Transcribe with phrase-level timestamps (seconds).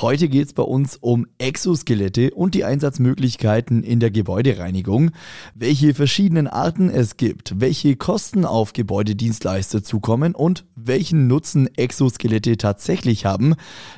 [0.00, 5.10] Heute geht es bei uns um Exoskelette und die Einsatzmöglichkeiten in der Gebäudereinigung,
[5.54, 13.24] welche verschiedenen Arten es gibt, welche Kosten auf Gebäudedienstleister zukommen und welchen Nutzen Exoskelette tatsächlich
[13.24, 13.54] haben.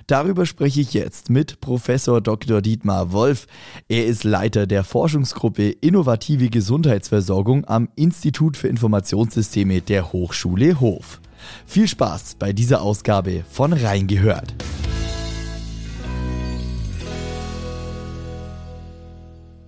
[0.07, 2.61] Darüber spreche ich jetzt mit Professor Dr.
[2.61, 3.47] Dietmar Wolf.
[3.89, 11.21] Er ist Leiter der Forschungsgruppe Innovative Gesundheitsversorgung am Institut für Informationssysteme der Hochschule Hof.
[11.67, 14.55] Viel Spaß bei dieser Ausgabe von Reingehört.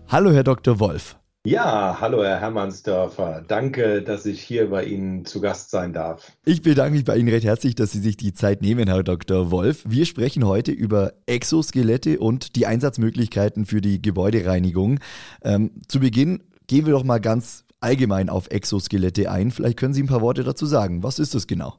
[0.09, 0.79] Hallo, Herr Dr.
[0.79, 1.17] Wolf.
[1.45, 3.45] Ja, hallo Herr Hermannsdörfer.
[3.47, 6.31] Danke, dass ich hier bei Ihnen zu Gast sein darf.
[6.45, 9.51] Ich bedanke mich bei Ihnen recht herzlich, dass Sie sich die Zeit nehmen, Herr Dr.
[9.51, 9.83] Wolf.
[9.85, 15.01] Wir sprechen heute über Exoskelette und die Einsatzmöglichkeiten für die Gebäudereinigung.
[15.43, 19.51] Ähm, zu Beginn gehen wir doch mal ganz allgemein auf Exoskelette ein.
[19.51, 21.03] Vielleicht können Sie ein paar Worte dazu sagen.
[21.03, 21.75] Was ist das genau?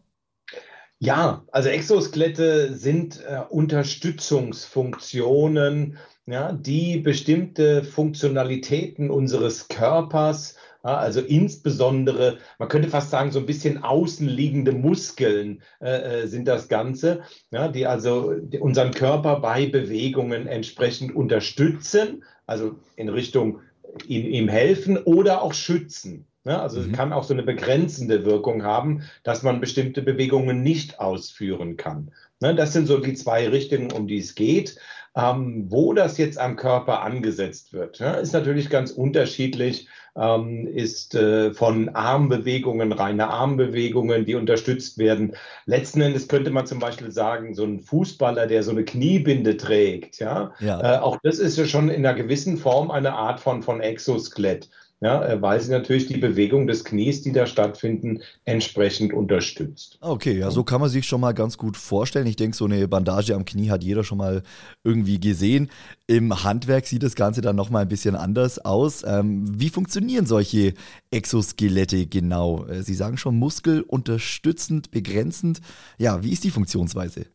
[0.99, 12.67] Ja, also Exoskelette sind äh, Unterstützungsfunktionen ja, die bestimmte Funktionalitäten unseres Körpers, also insbesondere, man
[12.67, 17.87] könnte fast sagen, so ein bisschen außenliegende Muskeln äh, äh sind das Ganze, ja, die
[17.87, 23.61] also unseren Körper bei Bewegungen entsprechend unterstützen, also in Richtung
[24.05, 26.25] ihm, ihm helfen oder auch schützen.
[26.45, 26.93] Ja, also mhm.
[26.93, 32.11] kann auch so eine begrenzende Wirkung haben, dass man bestimmte Bewegungen nicht ausführen kann.
[32.39, 34.77] Ne, das sind so die zwei Richtungen, um die es geht.
[35.17, 39.87] Ähm, wo das jetzt am Körper angesetzt wird, ja, ist natürlich ganz unterschiedlich.
[40.15, 45.35] Ähm, ist äh, von Armbewegungen, reine Armbewegungen, die unterstützt werden.
[45.67, 50.19] Letzten Endes könnte man zum Beispiel sagen, so ein Fußballer, der so eine Kniebinde trägt,
[50.19, 50.95] ja, ja.
[50.95, 54.69] Äh, auch das ist ja schon in einer gewissen Form eine Art von, von Exoskelett
[54.99, 59.97] ja, äh, weil sie natürlich die Bewegung des Knies, die da stattfinden, entsprechend unterstützt.
[60.01, 62.25] Okay, ja, so kann man sich schon mal ganz gut vorstellen.
[62.25, 64.41] Ich denke, so eine Bandage am Knie hat jeder schon mal
[64.83, 65.69] irgendwie gesehen.
[66.07, 69.03] Im Handwerk sieht das Ganze dann nochmal ein bisschen anders aus.
[69.05, 70.73] Ähm, wie funktionieren solche
[71.11, 72.65] Exoskelette genau?
[72.65, 75.61] Äh, sie sagen schon muskelunterstützend, begrenzend.
[75.99, 77.27] Ja, wie ist die Funktionsweise?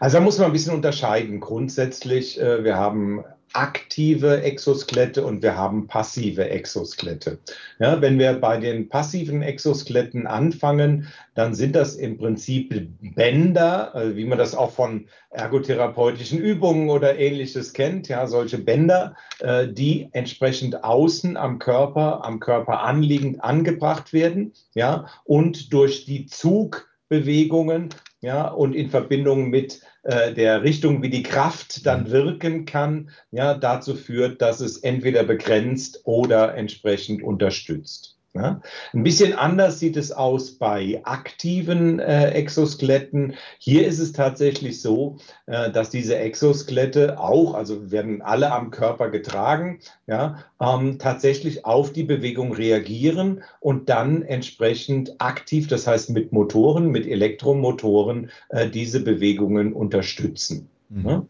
[0.00, 1.40] Also da muss man ein bisschen unterscheiden.
[1.40, 7.38] Grundsätzlich, äh, wir haben aktive Exoskelette und wir haben passive Exoskelette.
[7.78, 12.74] Ja, wenn wir bei den passiven Exoskeletten anfangen, dann sind das im Prinzip
[13.14, 19.16] Bänder, also wie man das auch von ergotherapeutischen Übungen oder ähnliches kennt, ja, solche Bänder,
[19.40, 26.26] äh, die entsprechend außen am Körper, am Körper anliegend angebracht werden, ja, und durch die
[26.26, 32.10] Zugbewegungen ja, und in Verbindung mit äh, der Richtung, wie die Kraft dann mhm.
[32.10, 38.17] wirken kann, ja, dazu führt, dass es entweder begrenzt oder entsprechend unterstützt.
[38.38, 38.60] Ja,
[38.92, 43.34] ein bisschen anders sieht es aus bei aktiven äh, Exoskeletten.
[43.58, 45.16] Hier ist es tatsächlich so,
[45.46, 51.92] äh, dass diese Exoskelette auch, also werden alle am Körper getragen, ja, ähm, tatsächlich auf
[51.92, 59.00] die Bewegung reagieren und dann entsprechend aktiv, das heißt mit Motoren, mit Elektromotoren, äh, diese
[59.00, 60.68] Bewegungen unterstützen.
[60.90, 61.08] Mhm.
[61.08, 61.26] Ja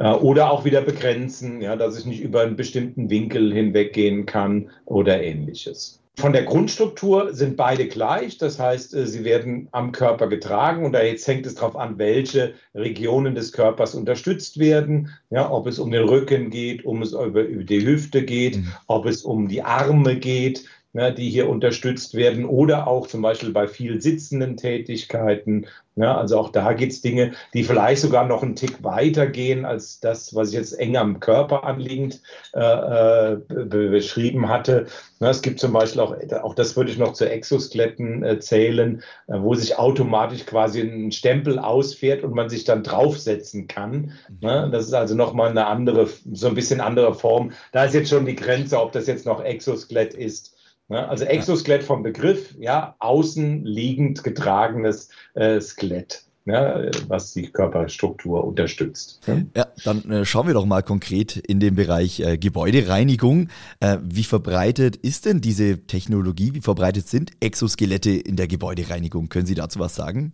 [0.00, 4.70] äh, oder auch wieder begrenzen, ja, dass ich nicht über einen bestimmten Winkel hinweggehen kann
[4.86, 6.00] oder ähnliches.
[6.20, 10.84] Von der Grundstruktur sind beide gleich, das heißt, äh, sie werden am Körper getragen.
[10.84, 15.66] Und da jetzt hängt es darauf an, welche Regionen des Körpers unterstützt werden, ja, ob
[15.66, 18.72] es um den Rücken geht, um es über, über die Hüfte geht, mhm.
[18.86, 23.52] ob es um die Arme geht, ne, die hier unterstützt werden oder auch zum Beispiel
[23.52, 25.66] bei viel sitzenden Tätigkeiten.
[25.96, 29.64] Ne, also auch da gibt es Dinge, die vielleicht sogar noch einen Tick weiter gehen
[29.64, 32.22] als das, was ich jetzt eng am Körper anliegend
[32.54, 34.86] äh, äh, beschrieben hatte.
[35.18, 39.02] Ne, es gibt zum Beispiel auch, auch das würde ich noch zu Exoskeletten äh, zählen,
[39.26, 44.12] äh, wo sich automatisch quasi ein Stempel ausfährt und man sich dann draufsetzen kann.
[44.40, 47.52] Ne, das ist also nochmal eine andere, so ein bisschen andere Form.
[47.72, 50.56] Da ist jetzt schon die Grenze, ob das jetzt noch Exoskelett ist?
[50.98, 56.24] Also Exoskelett vom Begriff, ja, außen liegend getragenes äh, Skelett.
[56.46, 59.20] Ja, was die Körperstruktur unterstützt.
[59.26, 63.48] Ja, ja dann äh, schauen wir doch mal konkret in den Bereich äh, Gebäudereinigung.
[63.78, 66.54] Äh, wie verbreitet ist denn diese Technologie?
[66.54, 69.28] Wie verbreitet sind Exoskelette in der Gebäudereinigung?
[69.28, 70.32] Können Sie dazu was sagen?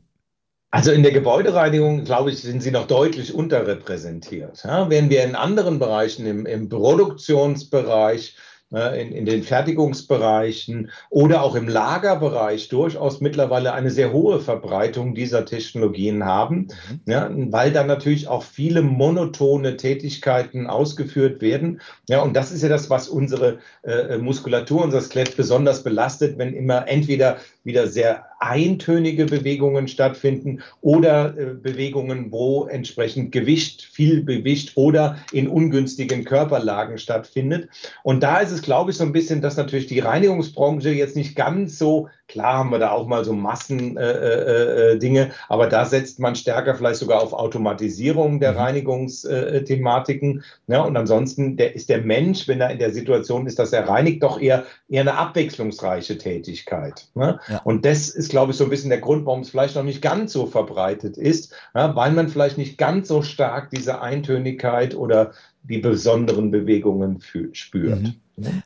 [0.70, 4.62] Also in der Gebäudereinigung, glaube ich, sind sie noch deutlich unterrepräsentiert.
[4.64, 8.36] Ja, während wir in anderen Bereichen, im, im Produktionsbereich,
[8.72, 15.44] in, in den Fertigungsbereichen oder auch im Lagerbereich durchaus mittlerweile eine sehr hohe Verbreitung dieser
[15.44, 17.00] Technologien haben, mhm.
[17.06, 21.80] ja, weil dann natürlich auch viele monotone Tätigkeiten ausgeführt werden.
[22.08, 26.52] Ja, und das ist ja das, was unsere äh, Muskulatur, unser Skelett besonders belastet, wenn
[26.52, 34.76] immer entweder wieder sehr eintönige Bewegungen stattfinden oder äh, Bewegungen, wo entsprechend Gewicht, viel Gewicht
[34.76, 37.68] oder in ungünstigen Körperlagen stattfindet.
[38.02, 41.36] Und da ist es, glaube ich, so ein bisschen, dass natürlich die Reinigungsbranche jetzt nicht
[41.36, 45.84] ganz so Klar haben wir da auch mal so Massen-Dinge, äh, äh, äh aber da
[45.84, 48.58] setzt man stärker vielleicht sogar auf Automatisierung der mhm.
[48.58, 50.42] Reinigungsthematiken.
[50.66, 53.88] Ja, und ansonsten der, ist der Mensch, wenn er in der Situation ist, dass er
[53.88, 57.06] reinigt, doch eher, eher eine abwechslungsreiche Tätigkeit.
[57.14, 57.38] Ne?
[57.48, 57.60] Ja.
[57.62, 60.02] Und das ist, glaube ich, so ein bisschen der Grund, warum es vielleicht noch nicht
[60.02, 65.32] ganz so verbreitet ist, ja, weil man vielleicht nicht ganz so stark diese Eintönigkeit oder
[65.62, 67.20] die besonderen Bewegungen
[67.52, 68.02] spürt.
[68.02, 68.14] Mhm.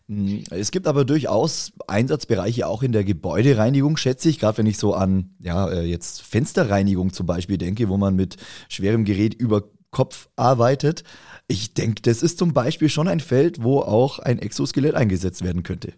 [0.09, 0.45] Mhm.
[0.51, 4.95] Es gibt aber durchaus Einsatzbereiche auch in der Gebäudereinigung, schätze ich, gerade wenn ich so
[4.95, 8.37] an ja, äh, jetzt Fensterreinigung zum Beispiel denke, wo man mit
[8.69, 11.05] schwerem Gerät über Kopf arbeitet.
[11.49, 15.62] Ich denke, das ist zum Beispiel schon ein Feld, wo auch ein Exoskelett eingesetzt werden
[15.62, 15.93] könnte.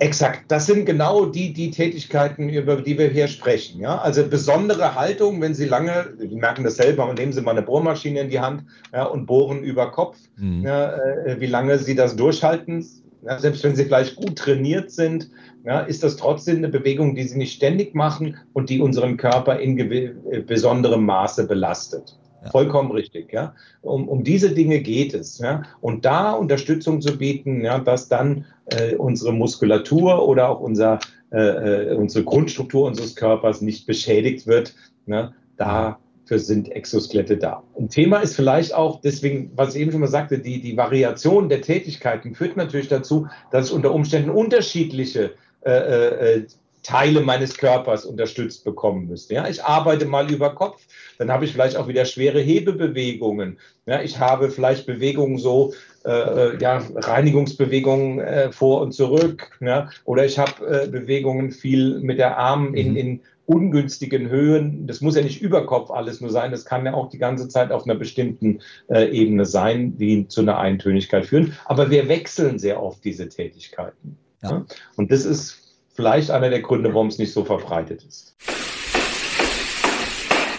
[0.00, 3.80] Exakt, das sind genau die, die Tätigkeiten, über die wir hier sprechen.
[3.80, 3.98] Ja?
[3.98, 8.20] Also besondere Haltung, wenn Sie lange, Sie merken das selber, nehmen Sie mal eine Bohrmaschine
[8.20, 10.64] in die Hand ja, und bohren über Kopf, mhm.
[10.64, 12.84] ja, äh, wie lange Sie das durchhalten,
[13.24, 15.30] ja, selbst wenn sie vielleicht gut trainiert sind,
[15.64, 19.58] ja, ist das trotzdem eine Bewegung, die sie nicht ständig machen und die unseren Körper
[19.58, 22.18] in äh, besonderem Maße belastet.
[22.44, 22.50] Ja.
[22.50, 23.54] Vollkommen richtig, ja.
[23.82, 25.62] Um, um diese Dinge geht es, ja.
[25.80, 31.00] Und da Unterstützung zu bieten, ja, dass dann äh, unsere Muskulatur oder auch unser,
[31.32, 34.74] äh, äh unsere Grundstruktur unseres Körpers nicht beschädigt wird,
[35.06, 37.62] ne, da für sind Exoskelette da.
[37.78, 41.48] Ein Thema ist vielleicht auch, deswegen, was ich eben schon mal sagte, die, die Variation
[41.48, 45.32] der Tätigkeiten führt natürlich dazu, dass ich unter Umständen unterschiedliche
[45.64, 46.46] äh, äh,
[46.84, 49.34] Teile meines Körpers unterstützt bekommen müsste.
[49.34, 50.82] Ja, ich arbeite mal über Kopf,
[51.18, 53.58] dann habe ich vielleicht auch wieder schwere Hebebewegungen.
[53.86, 59.50] Ja, ich habe vielleicht Bewegungen so, äh, ja, Reinigungsbewegungen äh, vor und zurück.
[59.60, 62.96] Ja, oder ich habe äh, Bewegungen viel mit der Arm in, mhm.
[62.96, 64.86] in ungünstigen Höhen.
[64.86, 67.48] Das muss ja nicht über Kopf alles nur sein, das kann ja auch die ganze
[67.48, 71.54] Zeit auf einer bestimmten äh, Ebene sein, die zu einer Eintönigkeit führen.
[71.64, 74.18] Aber wir wechseln sehr oft diese Tätigkeiten.
[74.42, 74.64] Ja?
[74.96, 75.63] Und das ist
[75.94, 78.36] vielleicht einer der Gründe, warum es nicht so verbreitet ist.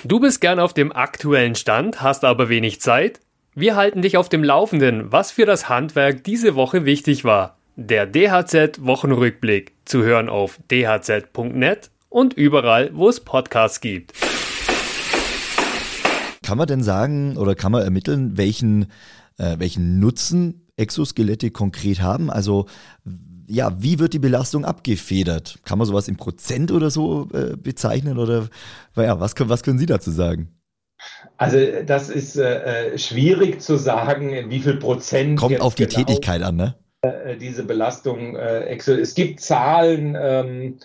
[0.03, 3.19] Du bist gern auf dem aktuellen Stand, hast aber wenig Zeit?
[3.53, 7.57] Wir halten dich auf dem Laufenden, was für das Handwerk diese Woche wichtig war.
[7.75, 14.13] Der DHZ Wochenrückblick zu hören auf dhz.net und überall, wo es Podcasts gibt.
[16.43, 18.83] Kann man denn sagen oder kann man ermitteln, welchen,
[19.37, 22.29] äh, welchen Nutzen Exoskelette konkret haben?
[22.29, 22.67] Also
[23.47, 25.59] ja, wie wird die Belastung abgefedert?
[25.65, 28.17] Kann man sowas in Prozent oder so äh, bezeichnen?
[28.17, 28.49] Oder
[28.95, 30.49] ja, was, was können Sie dazu sagen?
[31.37, 35.39] Also das ist äh, äh schwierig zu sagen, wie viel Prozent.
[35.39, 36.75] Kommt auf die genau, Tätigkeit an, ne?
[37.01, 38.35] Äh, diese Belastung.
[38.35, 40.17] Äh, es gibt Zahlen.
[40.19, 40.77] Ähm,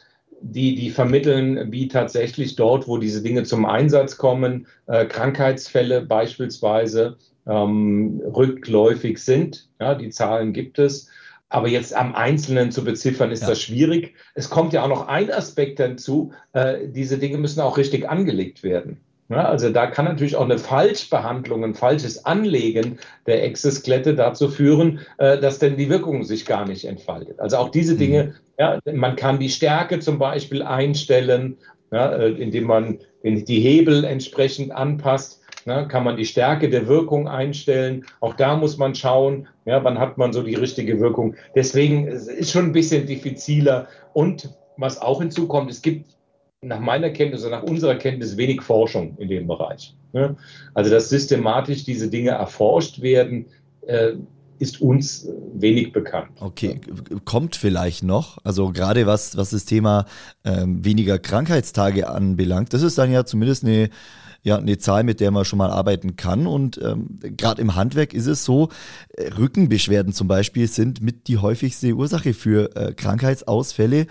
[0.43, 7.19] die, die vermitteln, wie tatsächlich dort, wo diese Dinge zum Einsatz kommen, äh, Krankheitsfälle beispielsweise
[7.47, 9.69] ähm, rückläufig sind.
[9.79, 11.09] Ja, die Zahlen gibt es.
[11.51, 13.49] Aber jetzt am Einzelnen zu beziffern, ist ja.
[13.49, 14.15] das schwierig.
[14.35, 18.63] Es kommt ja auch noch ein Aspekt dazu, äh, diese Dinge müssen auch richtig angelegt
[18.63, 19.01] werden.
[19.29, 25.01] Ja, also da kann natürlich auch eine Falschbehandlung, ein falsches Anlegen der Exoskelette dazu führen,
[25.19, 27.39] äh, dass denn die Wirkung sich gar nicht entfaltet.
[27.39, 28.33] Also auch diese Dinge, mhm.
[28.59, 31.59] ja, man kann die Stärke zum Beispiel einstellen,
[31.93, 35.40] äh, indem man die Hebel entsprechend anpasst.
[35.67, 38.07] Ja, kann man die Stärke der Wirkung einstellen.
[38.21, 41.35] Auch da muss man schauen, ja, wann hat man so die richtige Wirkung.
[41.55, 43.89] Deswegen ist es schon ein bisschen diffiziler.
[44.15, 46.17] Und was auch hinzukommt, es gibt
[46.63, 49.95] nach meiner Kenntnis oder nach unserer Kenntnis wenig Forschung in dem Bereich.
[50.13, 50.37] Ne?
[50.75, 53.47] Also, dass systematisch diese Dinge erforscht werden,
[53.87, 54.13] äh,
[54.61, 56.29] ist uns wenig bekannt.
[56.39, 56.81] Okay,
[57.25, 58.39] kommt vielleicht noch.
[58.45, 60.05] Also gerade was, was das Thema
[60.45, 63.91] ähm, weniger Krankheitstage anbelangt, das ist dann ja zumindest eine
[64.43, 66.47] ja eine Zahl, mit der man schon mal arbeiten kann.
[66.47, 68.71] Und ähm, gerade im Handwerk ist es so,
[69.11, 74.07] äh, Rückenbeschwerden zum Beispiel sind mit die häufigste Ursache für äh, Krankheitsausfälle.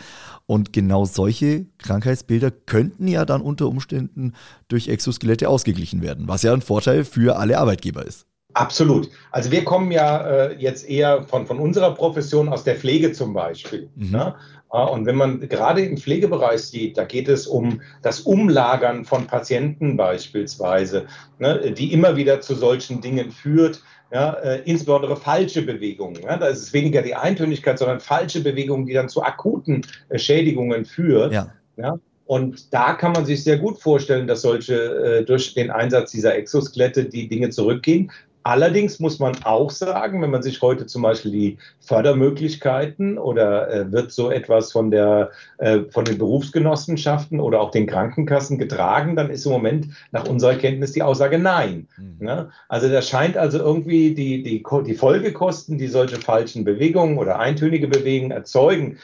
[0.45, 4.33] Und genau solche Krankheitsbilder könnten ja dann unter Umständen
[4.67, 8.28] durch Exoskelette ausgeglichen werden, was ja ein Vorteil für alle Arbeitgeber ist.
[8.59, 9.09] Absolut.
[9.31, 13.33] Also wir kommen ja äh, jetzt eher von, von unserer Profession aus der Pflege zum
[13.33, 13.89] Beispiel.
[13.95, 14.11] Mhm.
[14.11, 14.35] Ne?
[14.67, 19.95] Und wenn man gerade im Pflegebereich sieht, da geht es um das Umlagern von Patienten
[19.95, 21.07] beispielsweise,
[21.39, 23.81] ne, die immer wieder zu solchen Dingen führt.
[24.11, 26.21] ja, äh, insbesondere falsche Bewegungen.
[26.23, 30.19] Ja, da ist es weniger die Eintönigkeit, sondern falsche Bewegungen, die dann zu akuten äh,
[30.19, 31.31] Schädigungen führen.
[31.31, 31.53] Ja.
[31.77, 31.97] ja.
[32.29, 36.35] Und da kann man sich sehr gut vorstellen, dass solche äh, durch den Einsatz dieser
[36.35, 38.11] Exoskelette die Dinge zurückgehen.
[38.43, 43.91] Allerdings muss man auch sagen, wenn man sich heute zum Beispiel die Fördermöglichkeiten oder äh,
[43.91, 49.29] wird so etwas von, der, äh, von den Berufsgenossenschaften oder auch den Krankenkassen getragen, dann
[49.29, 51.87] ist im Moment nach unserer Kenntnis die Aussage nein.
[51.97, 52.25] Mhm.
[52.25, 52.49] Ne?
[52.69, 57.87] Also da scheint also irgendwie die, die, die Folgekosten, die solche falschen Bewegungen oder eintönige
[57.87, 58.97] Bewegungen erzeugen,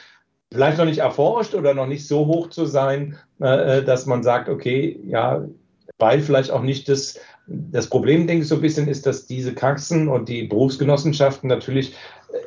[0.50, 4.48] vielleicht noch nicht erforscht oder noch nicht so hoch zu sein, äh, dass man sagt,
[4.48, 5.44] okay, ja,
[5.98, 9.54] weil vielleicht auch nicht das das Problem, denke ich, so ein bisschen ist, dass diese
[9.54, 11.94] Kassen und die Berufsgenossenschaften natürlich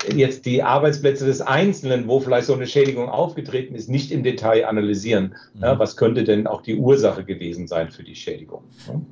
[0.09, 4.23] äh, jetzt die Arbeitsplätze des Einzelnen, wo vielleicht so eine Schädigung aufgetreten ist, nicht im
[4.23, 5.35] Detail analysieren.
[5.53, 5.61] Mhm.
[5.61, 8.63] Ja, was könnte denn auch die Ursache gewesen sein für die Schädigung?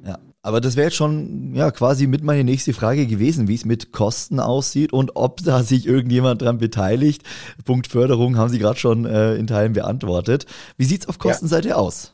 [0.05, 0.19] Ja.
[0.43, 3.91] Aber das wäre jetzt schon ja, quasi mit meine nächste Frage gewesen, wie es mit
[3.91, 7.23] Kosten aussieht und ob da sich irgendjemand dran beteiligt.
[7.65, 10.45] Punkt Förderung haben Sie gerade schon äh, in Teilen beantwortet.
[10.77, 11.75] Wie sieht es auf Kostenseite ja.
[11.75, 12.13] aus?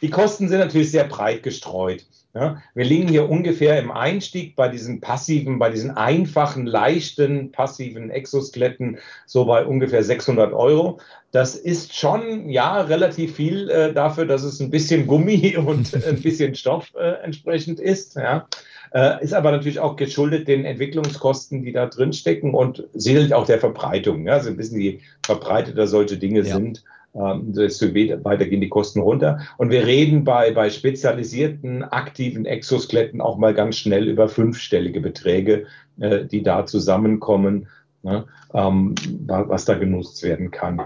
[0.00, 2.06] Die Kosten sind natürlich sehr breit gestreut.
[2.34, 8.10] Ja, wir liegen hier ungefähr im Einstieg bei diesen passiven, bei diesen einfachen, leichten, passiven
[8.10, 11.00] Exoskeletten so bei ungefähr 600 Euro.
[11.32, 16.20] Das ist schon, ja, relativ viel äh, dafür, dass es ein bisschen Gummi und ein
[16.22, 18.16] bisschen Stoff äh, entsprechend ist.
[18.16, 18.46] Ja.
[18.92, 23.46] Äh, ist aber natürlich auch geschuldet den Entwicklungskosten, die da drin stecken und sicherlich auch
[23.46, 24.26] der Verbreitung.
[24.26, 24.34] Ja.
[24.34, 26.56] Also ein bisschen je verbreiteter solche Dinge ja.
[26.56, 29.40] sind, ähm, desto weiter gehen die Kosten runter.
[29.56, 35.66] Und wir reden bei, bei spezialisierten aktiven Exoskeletten auch mal ganz schnell über fünfstellige Beträge,
[35.98, 37.68] äh, die da zusammenkommen,
[38.02, 38.94] ne, ähm,
[39.26, 40.82] was da genutzt werden kann.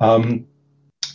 [0.00, 0.46] Ähm,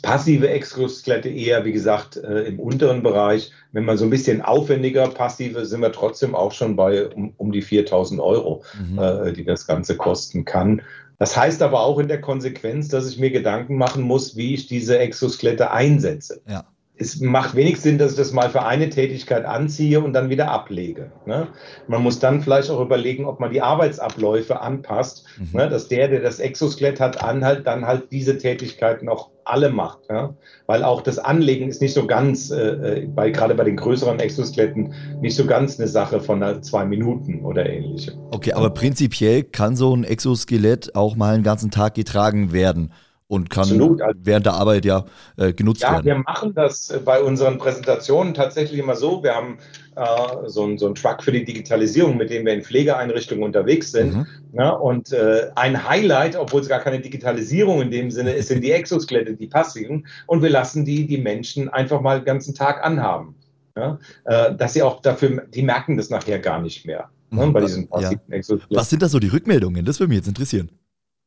[0.01, 3.51] passive Exoskelette eher, wie gesagt, äh, im unteren Bereich.
[3.71, 7.51] Wenn man so ein bisschen aufwendiger passive, sind wir trotzdem auch schon bei um, um
[7.51, 8.99] die 4000 Euro, mhm.
[8.99, 10.81] äh, die das Ganze kosten kann.
[11.21, 14.65] Das heißt aber auch in der Konsequenz, dass ich mir Gedanken machen muss, wie ich
[14.65, 16.41] diese Exoskelette einsetze.
[16.47, 16.65] Ja.
[17.01, 20.51] Es macht wenig Sinn, dass ich das mal für eine Tätigkeit anziehe und dann wieder
[20.51, 21.11] ablege.
[21.25, 21.47] Ne?
[21.87, 25.59] Man muss dann vielleicht auch überlegen, ob man die Arbeitsabläufe anpasst, mhm.
[25.59, 25.69] ne?
[25.69, 30.01] dass der, der das Exoskelett hat, anhalt, dann halt diese Tätigkeiten auch alle macht.
[30.09, 30.35] Ja?
[30.67, 34.19] Weil auch das Anlegen ist nicht so ganz, äh, äh, bei, gerade bei den größeren
[34.19, 38.13] Exoskeletten, nicht so ganz eine Sache von zwei Minuten oder ähnlichem.
[38.29, 42.91] Okay, aber prinzipiell kann so ein Exoskelett auch mal einen ganzen Tag getragen werden
[43.31, 44.01] und kann Absolut.
[44.01, 45.05] Also während der Arbeit ja
[45.37, 46.05] äh, genutzt ja, werden.
[46.05, 49.23] Ja, wir machen das äh, bei unseren Präsentationen tatsächlich immer so.
[49.23, 49.57] Wir haben
[49.95, 53.93] äh, so, ein, so einen Truck für die Digitalisierung, mit dem wir in Pflegeeinrichtungen unterwegs
[53.93, 54.13] sind.
[54.13, 54.27] Mhm.
[54.51, 58.65] Ja, und äh, ein Highlight, obwohl es gar keine Digitalisierung in dem Sinne ist, sind
[58.65, 60.07] die Exoskelette, die passiven.
[60.27, 63.35] Und wir lassen die, die Menschen einfach mal den ganzen Tag anhaben.
[63.77, 67.09] Ja, äh, dass sie auch dafür, die merken das nachher gar nicht mehr.
[67.29, 67.53] Ne, mhm.
[67.53, 68.57] bei diesen passiven ja.
[68.71, 69.85] Was sind da so die Rückmeldungen?
[69.85, 70.69] Das würde mich jetzt interessieren.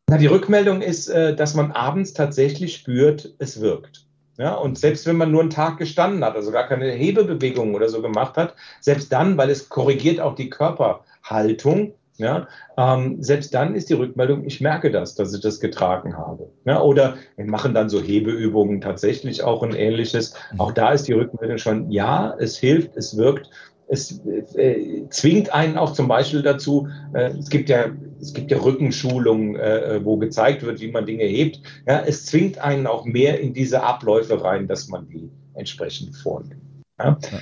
[0.09, 4.07] Na, die Rückmeldung ist, äh, dass man abends tatsächlich spürt, es wirkt.
[4.37, 7.89] Ja, und selbst wenn man nur einen Tag gestanden hat, also gar keine Hebebewegung oder
[7.89, 12.47] so gemacht hat, selbst dann, weil es korrigiert auch die Körperhaltung, ja,
[12.77, 16.49] ähm, selbst dann ist die Rückmeldung, ich merke das, dass ich das getragen habe.
[16.65, 20.35] Ja, oder wir machen dann so Hebeübungen tatsächlich auch ein ähnliches.
[20.59, 23.51] Auch da ist die Rückmeldung schon, ja, es hilft, es wirkt
[23.89, 27.87] es äh, zwingt einen auch zum Beispiel dazu, äh, es gibt ja,
[28.21, 31.61] es gibt ja Rückenschulungen, äh, wo gezeigt wird, wie man Dinge hebt.
[31.87, 36.63] Ja, es zwingt einen auch mehr in diese Abläufe rein, dass man die entsprechend vornimmt.
[36.99, 37.19] Ja?
[37.31, 37.39] Ja.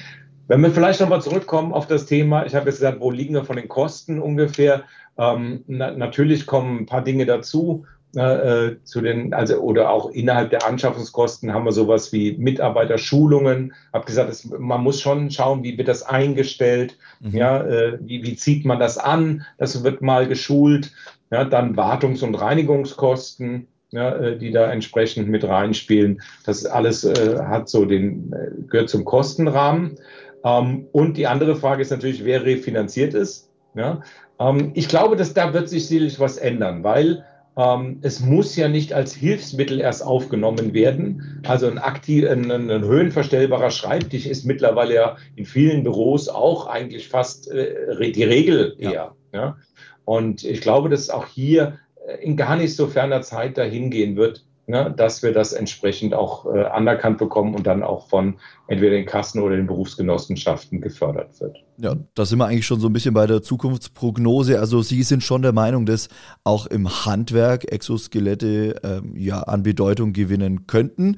[0.49, 3.45] Wenn wir vielleicht nochmal zurückkommen auf das Thema, ich habe jetzt gesagt, wo liegen wir
[3.45, 4.83] von den Kosten ungefähr?
[5.17, 7.87] Ähm, na, natürlich kommen ein paar Dinge dazu.
[8.15, 13.73] Äh, zu den, also oder auch innerhalb der Anschaffungskosten haben wir sowas wie Mitarbeiterschulungen.
[13.91, 17.35] Hab gesagt, es, man muss schon schauen, wie wird das eingestellt, mhm.
[17.35, 20.93] ja, äh, wie, wie zieht man das an, das wird mal geschult,
[21.31, 26.21] ja, dann Wartungs- und Reinigungskosten, ja, äh, die da entsprechend mit reinspielen.
[26.45, 28.35] Das alles hat so den,
[28.69, 29.97] gehört zum Kostenrahmen.
[30.45, 33.49] Ähm, und die andere Frage ist natürlich, wer refinanziert ist.
[33.75, 34.03] Ja?
[34.39, 37.25] Ähm, ich glaube, dass da wird sich sicherlich was ändern, weil
[37.57, 41.43] ähm, es muss ja nicht als Hilfsmittel erst aufgenommen werden.
[41.47, 47.09] Also ein, aktiv, ein, ein, höhenverstellbarer Schreibtisch ist mittlerweile ja in vielen Büros auch eigentlich
[47.09, 48.93] fast äh, die Regel eher.
[48.93, 49.15] Ja.
[49.33, 49.57] ja.
[50.05, 54.17] Und ich glaube, dass auch hier äh, in gar nicht so ferner Zeit dahin gehen
[54.17, 58.39] wird, ne, dass wir das entsprechend auch äh, anerkannt bekommen und dann auch von
[58.73, 61.59] entweder den Kassen oder den Berufsgenossenschaften gefördert wird.
[61.77, 64.59] Ja, da sind wir eigentlich schon so ein bisschen bei der Zukunftsprognose.
[64.59, 66.09] Also Sie sind schon der Meinung, dass
[66.43, 71.17] auch im Handwerk Exoskelette ähm, ja an Bedeutung gewinnen könnten.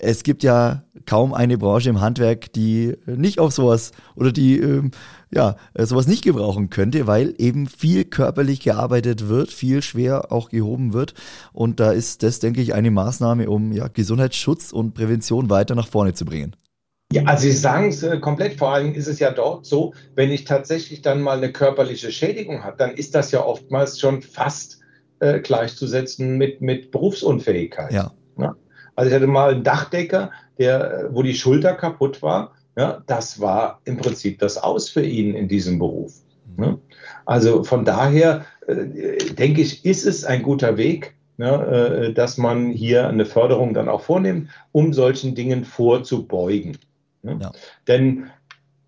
[0.00, 4.90] es gibt ja kaum eine Branche im Handwerk, die nicht auf sowas oder die ähm,
[5.30, 10.92] ja, sowas nicht gebrauchen könnte, weil eben viel körperlich gearbeitet wird, viel schwer auch gehoben
[10.92, 11.14] wird.
[11.52, 15.88] Und da ist das, denke ich, eine Maßnahme, um ja, Gesundheitsschutz und Prävention weiter nach
[15.88, 16.56] vorne zu bringen.
[17.12, 18.54] Ja, also Sie sagen es äh, komplett.
[18.54, 22.64] Vor allem ist es ja dort so, wenn ich tatsächlich dann mal eine körperliche Schädigung
[22.64, 24.80] habe, dann ist das ja oftmals schon fast
[25.20, 27.92] äh, gleichzusetzen mit, mit Berufsunfähigkeit.
[27.92, 28.12] Ja.
[28.38, 28.56] ja.
[28.96, 32.52] Also ich hatte mal einen Dachdecker, der, äh, wo die Schulter kaputt war.
[32.76, 36.12] Ja, das war im Prinzip das Aus für ihn in diesem Beruf.
[36.56, 36.78] Ne?
[37.24, 42.70] Also von daher äh, denke ich, ist es ein guter Weg, ne, äh, dass man
[42.70, 46.76] hier eine Förderung dann auch vornimmt, um solchen Dingen vorzubeugen.
[47.26, 47.38] Ne?
[47.42, 47.52] Ja.
[47.86, 48.30] Denn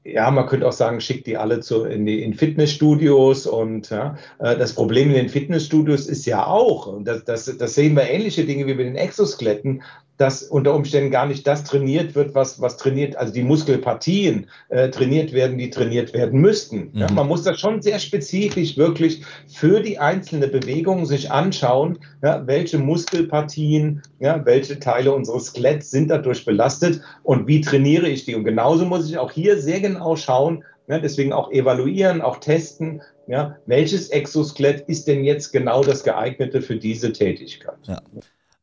[0.04, 4.16] ja, man könnte auch sagen, schickt die alle zu, in die in Fitnessstudios und ja,
[4.38, 8.08] äh, das Problem in den Fitnessstudios ist ja auch, und das, das, das sehen wir
[8.08, 9.82] ähnliche Dinge wie bei den Exoskeletten,
[10.18, 14.90] dass unter Umständen gar nicht das trainiert wird, was, was trainiert, also die Muskelpartien äh,
[14.90, 16.90] trainiert werden, die trainiert werden müssten.
[16.92, 16.98] Mhm.
[16.98, 22.44] Ja, man muss das schon sehr spezifisch wirklich für die einzelne Bewegung sich anschauen, ja,
[22.46, 28.34] welche Muskelpartien, ja, welche Teile unseres Skeletts sind dadurch belastet und wie trainiere ich die.
[28.34, 33.02] Und genauso muss ich auch hier sehr genau schauen, ja, deswegen auch evaluieren, auch testen,
[33.28, 37.76] ja, welches Exoskelett ist denn jetzt genau das geeignete für diese Tätigkeit.
[37.84, 38.00] Ja.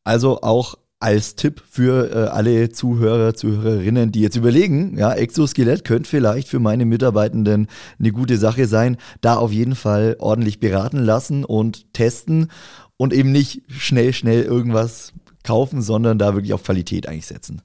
[0.04, 6.08] Also auch als Tipp für äh, alle Zuhörer, Zuhörerinnen, die jetzt überlegen, ja, Exoskelett könnte
[6.08, 11.44] vielleicht für meine Mitarbeitenden eine gute Sache sein, da auf jeden Fall ordentlich beraten lassen
[11.44, 12.50] und testen
[12.96, 15.12] und eben nicht schnell, schnell irgendwas
[15.44, 17.60] kaufen, sondern da wirklich auf Qualität eigentlich setzen.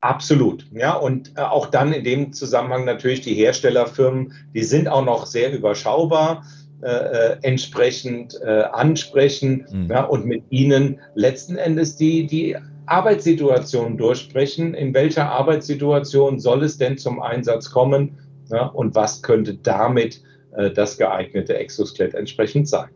[0.00, 5.04] Absolut, ja, und äh, auch dann in dem Zusammenhang natürlich die Herstellerfirmen, die sind auch
[5.04, 6.44] noch sehr überschaubar.
[6.82, 9.88] Äh, äh, entsprechend äh, ansprechen mhm.
[9.88, 14.74] ja, und mit ihnen letzten Endes die, die Arbeitssituation durchsprechen.
[14.74, 18.18] In welcher Arbeitssituation soll es denn zum Einsatz kommen
[18.50, 20.22] ja, und was könnte damit
[20.56, 22.90] äh, das geeignete Exoskelett entsprechend sein?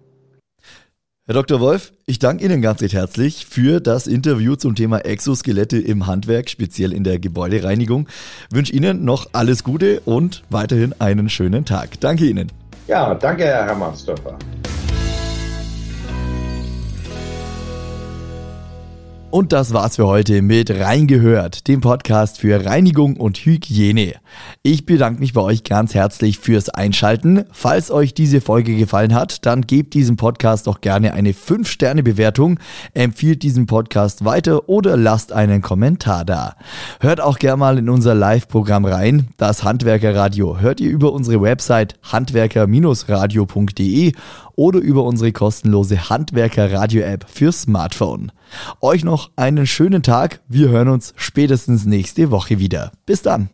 [1.28, 1.58] Herr Dr.
[1.58, 6.48] Wolf, ich danke Ihnen ganz recht herzlich für das Interview zum Thema Exoskelette im Handwerk,
[6.48, 8.06] speziell in der Gebäudereinigung.
[8.48, 11.98] Ich wünsche Ihnen noch alles Gute und weiterhin einen schönen Tag.
[11.98, 12.52] Danke Ihnen.
[12.86, 14.38] Ja, danke, Herr Hermannsdorfer.
[19.36, 24.14] Und das war's für heute mit Reingehört, dem Podcast für Reinigung und Hygiene.
[24.62, 27.44] Ich bedanke mich bei euch ganz herzlich fürs Einschalten.
[27.52, 32.58] Falls euch diese Folge gefallen hat, dann gebt diesem Podcast doch gerne eine 5-Sterne-Bewertung,
[32.94, 36.56] empfiehlt diesen Podcast weiter oder lasst einen Kommentar da.
[37.00, 39.28] Hört auch gerne mal in unser Live-Programm rein.
[39.36, 44.12] Das Handwerkerradio hört ihr über unsere Website handwerker-radio.de
[44.56, 48.32] oder über unsere kostenlose Handwerker-Radio-App für Smartphone.
[48.80, 50.40] Euch noch einen schönen Tag.
[50.48, 52.90] Wir hören uns spätestens nächste Woche wieder.
[53.04, 53.50] Bis dann.